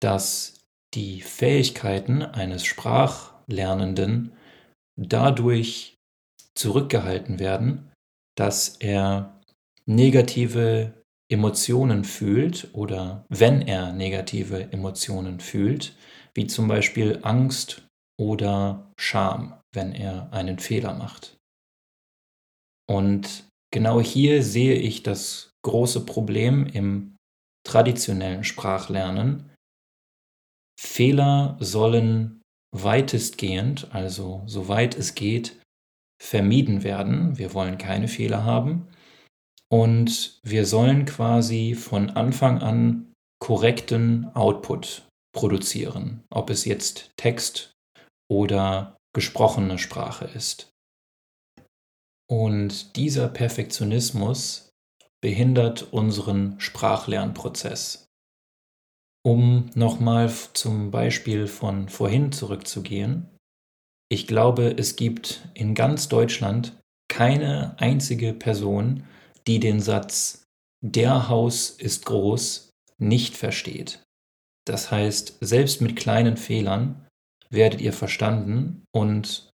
dass 0.00 0.54
die 0.94 1.20
Fähigkeiten 1.22 2.22
eines 2.22 2.64
Sprachlernenden 2.64 4.32
dadurch 4.96 5.96
zurückgehalten 6.54 7.38
werden, 7.38 7.92
dass 8.36 8.76
er 8.76 9.40
negative 9.86 11.04
Emotionen 11.30 12.04
fühlt 12.04 12.68
oder 12.74 13.24
wenn 13.28 13.62
er 13.62 13.92
negative 13.92 14.72
Emotionen 14.72 15.40
fühlt, 15.40 15.96
wie 16.34 16.46
zum 16.46 16.68
Beispiel 16.68 17.20
Angst 17.22 17.86
oder 18.20 18.92
Scham, 18.98 19.60
wenn 19.72 19.92
er 19.92 20.32
einen 20.32 20.58
Fehler 20.58 20.94
macht. 20.94 21.36
Und 22.86 23.48
genau 23.72 24.00
hier 24.00 24.42
sehe 24.42 24.74
ich 24.74 25.02
das 25.02 25.50
große 25.64 26.04
Problem 26.04 26.66
im 26.66 27.16
traditionellen 27.66 28.44
Sprachlernen. 28.44 29.50
Fehler 30.78 31.56
sollen 31.60 32.42
weitestgehend, 32.74 33.88
also 33.94 34.42
soweit 34.46 34.98
es 34.98 35.14
geht, 35.14 35.58
vermieden 36.20 36.82
werden. 36.82 37.38
Wir 37.38 37.54
wollen 37.54 37.78
keine 37.78 38.08
Fehler 38.08 38.44
haben. 38.44 38.88
Und 39.70 40.38
wir 40.42 40.66
sollen 40.66 41.04
quasi 41.04 41.74
von 41.74 42.10
Anfang 42.10 42.60
an 42.60 43.12
korrekten 43.40 44.26
Output 44.34 45.06
produzieren, 45.34 46.22
ob 46.30 46.50
es 46.50 46.64
jetzt 46.64 47.10
Text 47.16 47.72
oder 48.30 48.96
gesprochene 49.14 49.78
Sprache 49.78 50.26
ist. 50.26 50.70
Und 52.30 52.96
dieser 52.96 53.28
Perfektionismus 53.28 54.70
behindert 55.20 55.92
unseren 55.92 56.58
Sprachlernprozess. 56.58 58.06
Um 59.26 59.70
nochmal 59.74 60.30
zum 60.52 60.90
Beispiel 60.90 61.46
von 61.46 61.88
vorhin 61.88 62.30
zurückzugehen, 62.32 63.30
ich 64.10 64.26
glaube, 64.26 64.74
es 64.76 64.96
gibt 64.96 65.48
in 65.54 65.74
ganz 65.74 66.08
Deutschland 66.08 66.78
keine 67.08 67.74
einzige 67.78 68.34
Person, 68.34 69.04
die 69.46 69.60
den 69.60 69.80
Satz 69.80 70.44
Der 70.82 71.28
Haus 71.28 71.70
ist 71.70 72.04
groß 72.04 72.70
nicht 72.98 73.36
versteht. 73.36 74.02
Das 74.66 74.90
heißt, 74.90 75.38
selbst 75.40 75.80
mit 75.80 75.96
kleinen 75.96 76.36
Fehlern 76.36 77.06
werdet 77.50 77.80
ihr 77.80 77.92
verstanden 77.92 78.84
und 78.94 79.50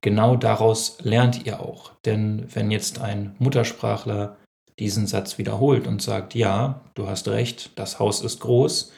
genau 0.00 0.36
daraus 0.36 0.98
lernt 1.00 1.46
ihr 1.46 1.60
auch. 1.60 1.92
Denn 2.04 2.46
wenn 2.54 2.70
jetzt 2.70 3.00
ein 3.00 3.36
Muttersprachler 3.38 4.38
diesen 4.78 5.06
Satz 5.06 5.38
wiederholt 5.38 5.86
und 5.86 6.02
sagt, 6.02 6.34
ja, 6.34 6.82
du 6.94 7.08
hast 7.08 7.28
recht, 7.28 7.70
das 7.76 7.98
Haus 7.98 8.20
ist 8.20 8.40
groß, 8.40 8.92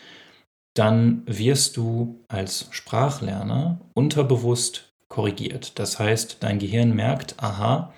dann 0.75 1.23
wirst 1.27 1.77
du 1.77 2.21
als 2.29 2.69
Sprachlerner 2.71 3.81
unterbewusst 3.95 4.93
korrigiert. 5.09 5.79
Das 5.79 5.99
heißt, 5.99 6.39
dein 6.41 6.59
Gehirn 6.59 6.95
merkt, 6.95 7.43
aha, 7.43 7.93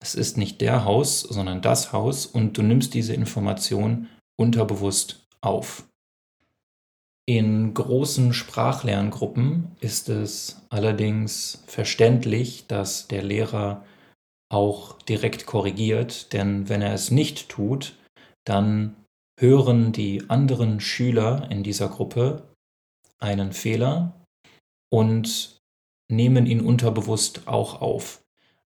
es 0.00 0.14
ist 0.14 0.36
nicht 0.36 0.60
der 0.60 0.84
Haus, 0.84 1.20
sondern 1.20 1.60
das 1.60 1.92
Haus 1.92 2.24
und 2.26 2.56
du 2.56 2.62
nimmst 2.62 2.94
diese 2.94 3.14
Information 3.14 4.08
unterbewusst 4.36 5.26
auf. 5.40 5.84
In 7.26 7.74
großen 7.74 8.32
Sprachlerngruppen 8.32 9.76
ist 9.80 10.08
es 10.08 10.62
allerdings 10.70 11.62
verständlich, 11.66 12.66
dass 12.68 13.06
der 13.08 13.22
Lehrer 13.22 13.84
auch 14.50 15.00
direkt 15.02 15.46
korrigiert, 15.46 16.32
denn 16.32 16.68
wenn 16.68 16.82
er 16.82 16.94
es 16.94 17.10
nicht 17.10 17.48
tut, 17.48 17.96
dann 18.44 18.96
hören 19.38 19.92
die 19.92 20.28
anderen 20.28 20.80
Schüler 20.80 21.50
in 21.50 21.62
dieser 21.62 21.88
Gruppe 21.88 22.54
einen 23.18 23.52
Fehler 23.52 24.24
und 24.90 25.60
nehmen 26.10 26.46
ihn 26.46 26.60
unterbewusst 26.60 27.46
auch 27.46 27.80
auf. 27.80 28.24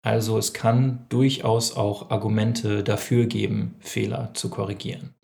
Also 0.02 0.38
es 0.38 0.52
kann 0.52 1.06
durchaus 1.08 1.76
auch 1.76 2.10
Argumente 2.10 2.84
dafür 2.84 3.26
geben, 3.26 3.74
Fehler 3.80 4.32
zu 4.34 4.50
korrigieren. 4.50 5.14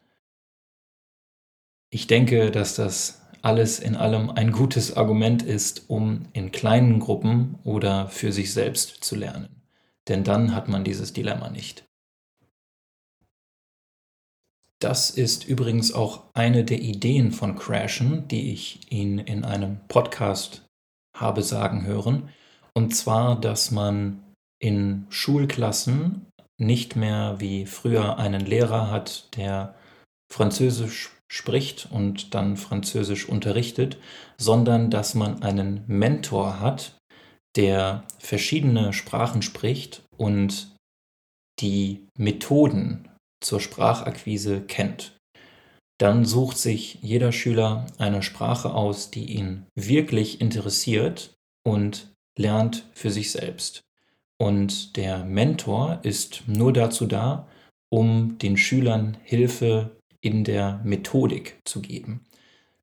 Ich 1.92 2.06
denke, 2.06 2.50
dass 2.50 2.76
das 2.76 3.20
alles 3.42 3.78
in 3.78 3.96
allem 3.96 4.30
ein 4.30 4.52
gutes 4.52 4.96
Argument 4.96 5.42
ist, 5.42 5.88
um 5.88 6.26
in 6.32 6.52
kleinen 6.52 7.00
Gruppen 7.00 7.58
oder 7.64 8.08
für 8.08 8.32
sich 8.32 8.52
selbst 8.52 9.02
zu 9.04 9.16
lernen. 9.16 9.59
Denn 10.10 10.24
dann 10.24 10.54
hat 10.54 10.68
man 10.68 10.84
dieses 10.84 11.12
Dilemma 11.12 11.48
nicht. 11.48 11.84
Das 14.80 15.10
ist 15.10 15.46
übrigens 15.46 15.92
auch 15.92 16.24
eine 16.34 16.64
der 16.64 16.80
Ideen 16.80 17.32
von 17.32 17.54
Crashen, 17.54 18.26
die 18.28 18.52
ich 18.52 18.90
ihn 18.90 19.18
in 19.18 19.44
einem 19.44 19.78
Podcast 19.88 20.66
habe 21.16 21.42
sagen 21.42 21.86
hören. 21.86 22.30
Und 22.74 22.96
zwar, 22.96 23.40
dass 23.40 23.70
man 23.70 24.22
in 24.58 25.06
Schulklassen 25.10 26.26
nicht 26.58 26.96
mehr 26.96 27.36
wie 27.38 27.66
früher 27.66 28.18
einen 28.18 28.44
Lehrer 28.44 28.90
hat, 28.90 29.36
der 29.36 29.76
Französisch 30.32 31.10
spricht 31.30 31.88
und 31.90 32.34
dann 32.34 32.56
Französisch 32.56 33.28
unterrichtet, 33.28 33.98
sondern 34.38 34.90
dass 34.90 35.14
man 35.14 35.42
einen 35.42 35.84
Mentor 35.86 36.58
hat, 36.58 36.99
der 37.56 38.04
verschiedene 38.18 38.92
Sprachen 38.92 39.42
spricht 39.42 40.02
und 40.16 40.74
die 41.60 42.06
Methoden 42.16 43.08
zur 43.42 43.60
Sprachakquise 43.60 44.60
kennt. 44.62 45.16
Dann 45.98 46.24
sucht 46.24 46.56
sich 46.56 46.98
jeder 47.02 47.32
Schüler 47.32 47.86
eine 47.98 48.22
Sprache 48.22 48.72
aus, 48.72 49.10
die 49.10 49.34
ihn 49.34 49.66
wirklich 49.74 50.40
interessiert 50.40 51.34
und 51.62 52.10
lernt 52.38 52.86
für 52.94 53.10
sich 53.10 53.32
selbst. 53.32 53.82
Und 54.40 54.96
der 54.96 55.24
Mentor 55.24 56.00
ist 56.02 56.44
nur 56.46 56.72
dazu 56.72 57.06
da, 57.06 57.46
um 57.92 58.38
den 58.38 58.56
Schülern 58.56 59.18
Hilfe 59.24 59.90
in 60.22 60.44
der 60.44 60.80
Methodik 60.84 61.60
zu 61.64 61.82
geben. 61.82 62.24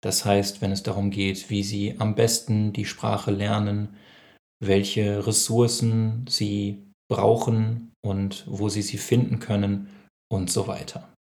Das 0.01 0.25
heißt, 0.25 0.61
wenn 0.61 0.71
es 0.71 0.83
darum 0.83 1.09
geht, 1.09 1.49
wie 1.49 1.63
sie 1.63 1.95
am 1.97 2.13
besten 2.13 2.73
die 2.73 2.85
Sprache 2.85 3.31
lernen, 3.31 3.95
welche 4.59 5.25
Ressourcen 5.25 6.25
sie 6.27 6.83
brauchen 7.09 7.93
und 8.01 8.45
wo 8.47 8.69
sie 8.69 8.81
sie 8.81 8.97
finden 8.97 9.39
können 9.39 9.89
und 10.29 10.51
so 10.51 10.67
weiter. 10.67 11.13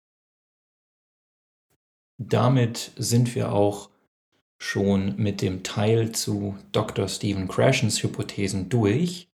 Damit 2.19 2.93
sind 2.97 3.35
wir 3.35 3.53
auch 3.53 3.91
schon 4.63 5.17
mit 5.17 5.43
dem 5.43 5.63
Teil 5.63 6.13
zu 6.13 6.57
Dr. 6.73 7.09
Stephen 7.09 7.49
Krashens 7.49 8.03
Hypothesen 8.03 8.69
durch, 8.69 9.29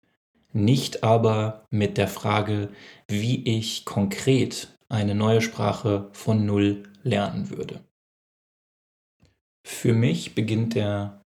nicht 0.53 1.03
aber 1.03 1.67
mit 1.71 1.99
der 1.99 2.09
Frage, 2.09 2.71
wie 3.09 3.43
ich 3.45 3.85
konkret 3.85 4.77
eine 4.89 5.15
neue 5.15 5.41
Sprache 5.41 6.09
von 6.13 6.47
Null 6.47 6.85
lernen 7.03 7.51
würde. 7.51 7.83
Für 9.67 9.95
mich 9.95 10.35
beginnt 10.35 10.75
der 10.75 11.23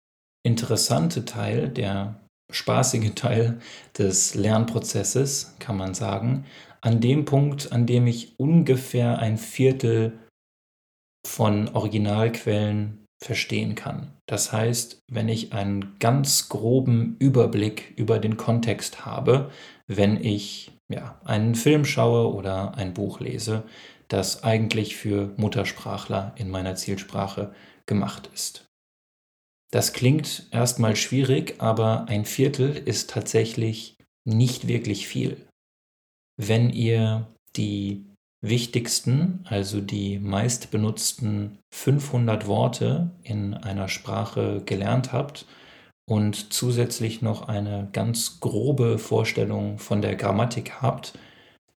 interessante 0.45 1.25
Teil, 1.25 1.69
der 1.69 2.24
spaßige 2.51 3.15
Teil 3.15 3.59
des 3.97 4.35
Lernprozesses, 4.35 5.55
kann 5.59 5.77
man 5.77 5.95
sagen, 5.95 6.45
an 6.81 7.01
dem 7.01 7.25
Punkt, 7.25 7.73
an 7.73 7.87
dem 7.87 8.07
ich 8.07 8.39
ungefähr 8.39 9.19
ein 9.19 9.39
Viertel 9.39 10.19
von 11.27 11.69
Originalquellen 11.69 13.05
verstehen 13.23 13.75
kann. 13.75 14.13
Das 14.27 14.53
heißt, 14.53 15.01
wenn 15.11 15.29
ich 15.29 15.53
einen 15.53 15.99
ganz 15.99 16.49
groben 16.51 17.17
Überblick 17.19 17.95
über 17.97 18.19
den 18.19 18.37
Kontext 18.37 19.07
habe, 19.07 19.51
wenn 19.87 20.23
ich 20.23 20.73
ja, 20.89 21.19
einen 21.25 21.55
Film 21.55 21.85
schaue 21.85 22.35
oder 22.35 22.77
ein 22.77 22.93
Buch 22.93 23.21
lese, 23.21 23.65
das 24.09 24.45
eigentlich 24.45 24.97
für 24.97 25.33
Muttersprachler 25.37 26.35
in 26.37 26.51
meiner 26.51 26.75
Zielsprache 26.75 27.55
gemacht 27.87 28.29
ist. 28.35 28.67
Das 29.75 29.93
klingt 29.93 30.47
erstmal 30.53 30.95
schwierig, 30.95 31.57
aber 31.59 32.07
ein 32.07 32.27
Viertel 32.27 32.77
ist 32.77 33.11
tatsächlich 33.11 33.97
nicht 34.25 34.69
wirklich 34.69 35.09
viel. 35.09 35.49
Wenn 36.37 36.71
ihr 36.71 37.27
die 37.57 38.07
wichtigsten, 38.41 39.41
also 39.43 39.81
die 39.81 40.21
meistbenutzten 40.21 41.59
500 41.75 42.47
Worte 42.47 43.11
in 43.25 43.55
einer 43.55 43.89
Sprache 43.89 44.63
gelernt 44.65 45.13
habt 45.13 45.45
und 46.09 46.53
zusätzlich 46.53 47.21
noch 47.21 47.49
eine 47.49 47.89
ganz 47.93 48.39
grobe 48.39 48.99
Vorstellung 49.01 49.81
von 49.81 50.03
der 50.03 50.15
Grammatik 50.15 50.83
habt, 50.83 51.19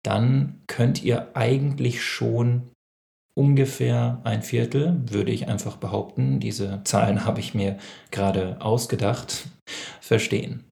dann 0.04 0.62
könnt 0.68 1.02
ihr 1.02 1.34
eigentlich 1.34 2.04
schon 2.04 2.72
ungefähr 3.36 4.22
ein 4.24 4.42
Viertel, 4.42 5.02
würde 5.08 5.32
ich 5.32 5.48
einfach 5.48 5.78
behaupten, 5.78 6.40
diese 6.40 6.82
Zahlen 6.86 7.26
habe 7.26 7.40
ich 7.40 7.54
mir 7.54 7.78
gerade 8.10 8.60
ausgedacht, 8.62 9.48
verstehen. 10.02 10.64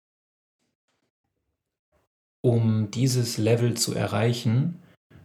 Um 2.41 2.89
dieses 2.91 3.37
Level 3.37 3.75
zu 3.75 3.93
erreichen, 3.93 4.79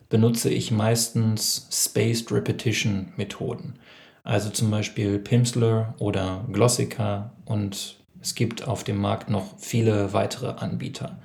benutze 0.08 0.50
ich 0.50 0.70
meistens 0.70 1.68
Spaced 1.72 2.30
Repetition 2.30 3.12
Methoden. 3.16 3.78
Also 4.22 4.50
zum 4.50 4.70
Beispiel 4.70 5.18
Pimsleur 5.18 5.94
oder 5.98 6.44
Glossica 6.52 7.32
und 7.44 7.98
es 8.20 8.34
gibt 8.34 8.66
auf 8.66 8.84
dem 8.84 8.98
Markt 8.98 9.30
noch 9.30 9.58
viele 9.58 10.12
weitere 10.12 10.48
Anbieter. 10.48 11.20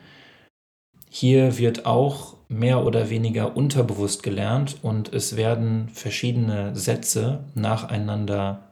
Hier 1.09 1.57
wird 1.57 1.85
auch 1.85 2.37
mehr 2.53 2.85
oder 2.85 3.09
weniger 3.09 3.57
unterbewusst 3.57 4.23
gelernt 4.23 4.77
und 4.81 5.13
es 5.13 5.35
werden 5.35 5.89
verschiedene 5.89 6.75
Sätze 6.75 7.43
nacheinander 7.55 8.69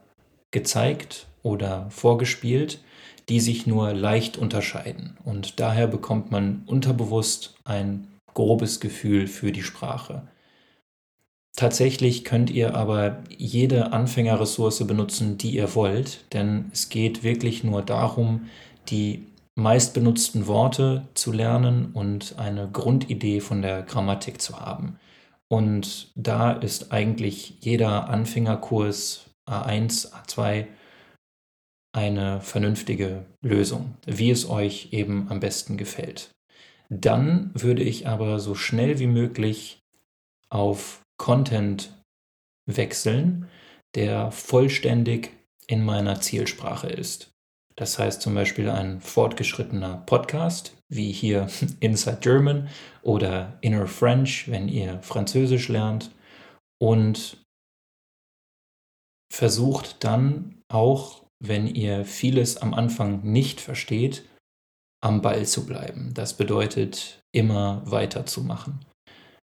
gezeigt 0.50 1.26
oder 1.42 1.90
vorgespielt, 1.90 2.80
die 3.28 3.40
sich 3.40 3.66
nur 3.66 3.92
leicht 3.92 4.38
unterscheiden. 4.38 5.16
Und 5.24 5.60
daher 5.60 5.86
bekommt 5.86 6.30
man 6.30 6.62
unterbewusst 6.66 7.54
ein 7.64 8.08
grobes 8.34 8.80
Gefühl 8.80 9.26
für 9.26 9.52
die 9.52 9.62
Sprache. 9.62 10.22
Tatsächlich 11.54 12.24
könnt 12.24 12.50
ihr 12.50 12.74
aber 12.74 13.22
jede 13.36 13.92
Anfängerressource 13.92 14.86
benutzen, 14.86 15.36
die 15.36 15.50
ihr 15.50 15.74
wollt, 15.74 16.32
denn 16.32 16.70
es 16.72 16.88
geht 16.88 17.22
wirklich 17.22 17.62
nur 17.62 17.82
darum, 17.82 18.48
die 18.88 19.26
meistbenutzten 19.54 20.46
Worte 20.46 21.08
zu 21.14 21.32
lernen 21.32 21.92
und 21.92 22.38
eine 22.38 22.70
Grundidee 22.70 23.40
von 23.40 23.62
der 23.62 23.82
Grammatik 23.82 24.40
zu 24.40 24.60
haben. 24.60 24.98
Und 25.48 26.10
da 26.14 26.52
ist 26.52 26.92
eigentlich 26.92 27.58
jeder 27.60 28.08
Anfängerkurs 28.08 29.30
A1, 29.46 30.12
A2 30.12 30.66
eine 31.94 32.40
vernünftige 32.40 33.26
Lösung, 33.42 33.96
wie 34.06 34.30
es 34.30 34.48
euch 34.48 34.88
eben 34.92 35.28
am 35.30 35.40
besten 35.40 35.76
gefällt. 35.76 36.30
Dann 36.88 37.50
würde 37.54 37.82
ich 37.82 38.08
aber 38.08 38.38
so 38.38 38.54
schnell 38.54 38.98
wie 38.98 39.06
möglich 39.06 39.80
auf 40.48 41.02
Content 41.18 41.92
wechseln, 42.66 43.48
der 43.94 44.30
vollständig 44.30 45.32
in 45.66 45.84
meiner 45.84 46.20
Zielsprache 46.20 46.88
ist. 46.88 47.31
Das 47.82 47.98
heißt 47.98 48.22
zum 48.22 48.36
Beispiel 48.36 48.70
ein 48.70 49.00
fortgeschrittener 49.00 50.04
Podcast, 50.06 50.76
wie 50.88 51.10
hier 51.10 51.48
Inside 51.80 52.18
German 52.20 52.68
oder 53.02 53.58
Inner 53.60 53.88
French, 53.88 54.48
wenn 54.48 54.68
ihr 54.68 55.02
Französisch 55.02 55.66
lernt. 55.66 56.14
Und 56.80 57.42
versucht 59.34 60.04
dann 60.04 60.62
auch, 60.72 61.24
wenn 61.40 61.66
ihr 61.66 62.04
vieles 62.04 62.56
am 62.56 62.72
Anfang 62.72 63.24
nicht 63.24 63.60
versteht, 63.60 64.28
am 65.02 65.20
Ball 65.20 65.44
zu 65.44 65.66
bleiben. 65.66 66.14
Das 66.14 66.36
bedeutet, 66.36 67.20
immer 67.34 67.82
weiterzumachen. 67.84 68.84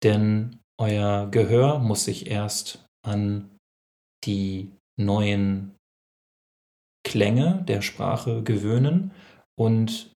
Denn 0.03 0.57
euer 0.81 1.29
Gehör 1.29 1.77
muss 1.77 2.05
sich 2.05 2.25
erst 2.25 2.87
an 3.05 3.55
die 4.23 4.71
neuen 4.99 5.74
Klänge 7.05 7.63
der 7.67 7.81
Sprache 7.81 8.43
gewöhnen 8.43 9.11
und 9.55 10.11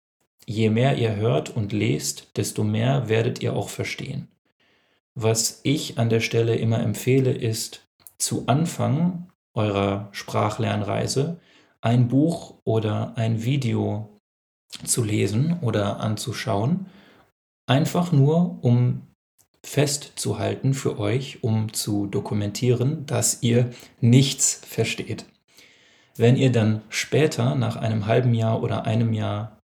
je 0.45 0.69
mehr 0.69 0.97
ihr 0.97 1.15
hört 1.15 1.56
und 1.56 1.71
lest, 1.71 2.36
desto 2.36 2.65
mehr 2.65 3.08
werdet 3.08 3.41
ihr 3.41 3.56
auch 3.56 3.69
verstehen. 3.69 4.28
Was 5.15 5.62
ich 5.63 5.97
an 5.97 6.10
der 6.10 6.19
Stelle 6.19 6.56
immer 6.56 6.80
empfehle, 6.82 7.32
ist 7.32 7.88
zu 8.17 8.47
Anfang 8.47 9.30
eurer 9.54 10.10
Sprachlernreise 10.12 11.39
ein 11.80 12.08
Buch 12.08 12.56
oder 12.65 13.13
ein 13.15 13.43
Video 13.43 14.19
zu 14.84 15.04
lesen 15.04 15.60
oder 15.62 15.99
anzuschauen, 15.99 16.88
einfach 17.67 18.12
nur 18.12 18.60
um 18.63 19.08
festzuhalten 19.63 20.73
für 20.73 20.99
euch, 20.99 21.43
um 21.43 21.71
zu 21.73 22.08
dokumentieren, 22.08 23.06
dass 23.06 23.43
ihr 23.43 23.71
nichts 24.02 24.62
versteht. 24.65 25.25
Wenn 26.19 26.36
ihr 26.36 26.51
dann 26.51 26.82
später 26.89 27.55
nach 27.55 27.77
einem 27.77 28.05
halben 28.05 28.34
Jahr 28.34 28.62
oder 28.62 28.86
einem 28.86 29.13
Jahr 29.13 29.58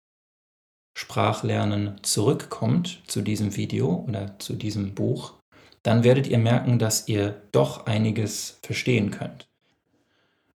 Sprachlernen 0.97 1.97
zurückkommt 2.03 3.03
zu 3.09 3.23
diesem 3.23 3.57
Video 3.57 4.05
oder 4.07 4.38
zu 4.38 4.53
diesem 4.55 4.95
Buch, 4.95 5.35
dann 5.83 6.05
werdet 6.05 6.29
ihr 6.29 6.38
merken, 6.38 6.79
dass 6.79 7.09
ihr 7.09 7.43
doch 7.51 7.87
einiges 7.87 8.61
verstehen 8.64 9.11
könnt. 9.11 9.49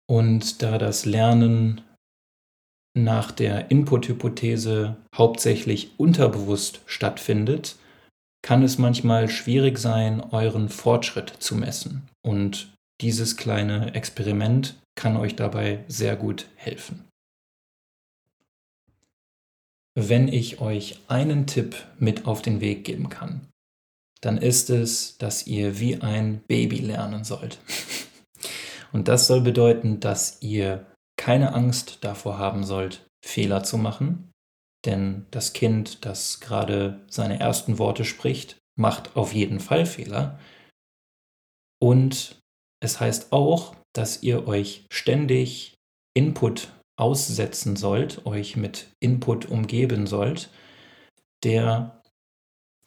Und 0.06 0.62
da 0.62 0.78
das 0.78 1.06
Lernen 1.06 1.80
nach 2.94 3.32
der 3.32 3.72
Input-Hypothese 3.72 4.98
hauptsächlich 5.16 5.98
unterbewusst 5.98 6.82
stattfindet, 6.88 7.78
kann 8.42 8.64
es 8.64 8.78
manchmal 8.78 9.30
schwierig 9.30 9.78
sein, 9.78 10.20
euren 10.20 10.68
Fortschritt 10.68 11.30
zu 11.40 11.56
messen. 11.56 12.10
Und 12.22 12.75
dieses 13.02 13.38
kleine 13.38 13.94
Experiment 13.94 14.80
kann 14.96 15.18
euch 15.18 15.36
dabei 15.36 15.84
sehr 15.88 16.16
gut 16.16 16.48
helfen. 16.56 17.06
Wenn 19.98 20.28
ich 20.28 20.60
euch 20.60 21.00
einen 21.08 21.48
Tipp 21.48 21.76
mit 22.00 22.26
auf 22.26 22.42
den 22.42 22.60
Weg 22.60 22.84
geben 22.84 23.10
kann, 23.10 23.48
dann 24.22 24.38
ist 24.38 24.70
es, 24.70 25.18
dass 25.18 25.48
ihr 25.48 25.80
wie 25.80 26.02
ein 26.02 26.42
Baby 26.48 26.80
lernen 26.80 27.24
sollt. 27.24 27.60
Und 28.92 29.08
das 29.08 29.28
soll 29.28 29.42
bedeuten, 29.42 30.00
dass 30.00 30.42
ihr 30.42 30.86
keine 31.18 31.54
Angst 31.54 32.00
davor 32.02 32.38
haben 32.38 32.64
sollt, 32.64 33.06
Fehler 33.26 33.64
zu 33.64 33.78
machen, 33.78 34.32
denn 34.86 35.26
das 35.32 35.54
Kind, 35.54 36.06
das 36.06 36.40
gerade 36.40 37.02
seine 37.08 37.40
ersten 37.40 37.80
Worte 37.80 38.06
spricht, 38.06 38.58
macht 38.78 39.16
auf 39.16 39.34
jeden 39.34 39.60
Fall 39.60 39.86
Fehler. 39.86 40.40
Und 41.82 42.40
es 42.86 43.00
heißt 43.00 43.34
auch, 43.34 43.76
dass 43.94 44.24
ihr 44.24 44.48
euch 44.48 44.86
ständig 44.90 45.74
Input 46.16 46.72
aussetzen 46.98 47.76
sollt, 47.76 48.26
euch 48.26 48.56
mit 48.56 48.88
Input 49.02 49.48
umgeben 49.48 50.08
sollt, 50.08 50.50
der 51.44 52.02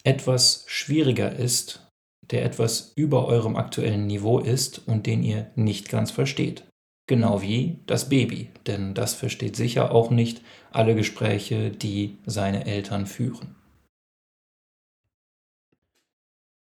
etwas 0.03 0.63
schwieriger 0.67 1.31
ist, 1.31 1.87
der 2.31 2.43
etwas 2.45 2.93
über 2.95 3.27
eurem 3.27 3.55
aktuellen 3.55 4.07
Niveau 4.07 4.39
ist 4.39 4.87
und 4.87 5.05
den 5.05 5.21
ihr 5.21 5.51
nicht 5.55 5.89
ganz 5.89 6.09
versteht. 6.09 6.63
Genau 7.07 7.41
wie 7.41 7.79
das 7.85 8.09
Baby, 8.09 8.49
denn 8.67 8.93
das 8.93 9.13
versteht 9.15 9.55
sicher 9.55 9.91
auch 9.91 10.11
nicht 10.11 10.41
alle 10.71 10.95
Gespräche, 10.95 11.71
die 11.71 12.17
seine 12.25 12.65
Eltern 12.65 13.05
führen. 13.05 13.58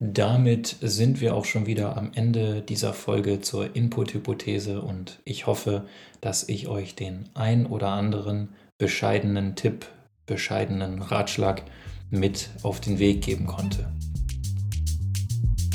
Damit 0.03 0.77
sind 0.81 1.21
wir 1.21 1.35
auch 1.35 1.45
schon 1.45 1.67
wieder 1.67 1.95
am 1.99 2.13
Ende 2.15 2.63
dieser 2.63 2.95
Folge 2.95 3.43
zur 3.43 3.77
Input-Hypothese 3.77 4.81
und 4.81 5.21
ich 5.27 5.47
hoffe, 5.47 5.85
dass 6.23 6.49
ich 6.49 6.69
euch 6.69 6.95
den 6.95 7.29
ein 7.35 7.67
oder 7.67 7.89
anderen 7.89 8.49
bescheidenen 8.79 9.57
Tipp, 9.57 9.85
bescheidenen 10.25 11.03
Ratschlag 11.03 11.65
mit 12.09 12.49
auf 12.63 12.81
den 12.81 12.99
Weg 12.99 13.21
geben 13.21 13.47
konnte. 13.47 13.93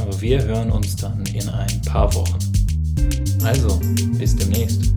Aber 0.01 0.19
wir 0.19 0.43
hören 0.43 0.71
uns 0.71 0.95
dann 0.95 1.23
in 1.27 1.47
ein 1.47 1.81
paar 1.83 2.11
Wochen. 2.15 2.39
Also, 3.43 3.79
bis 4.17 4.35
demnächst. 4.35 4.91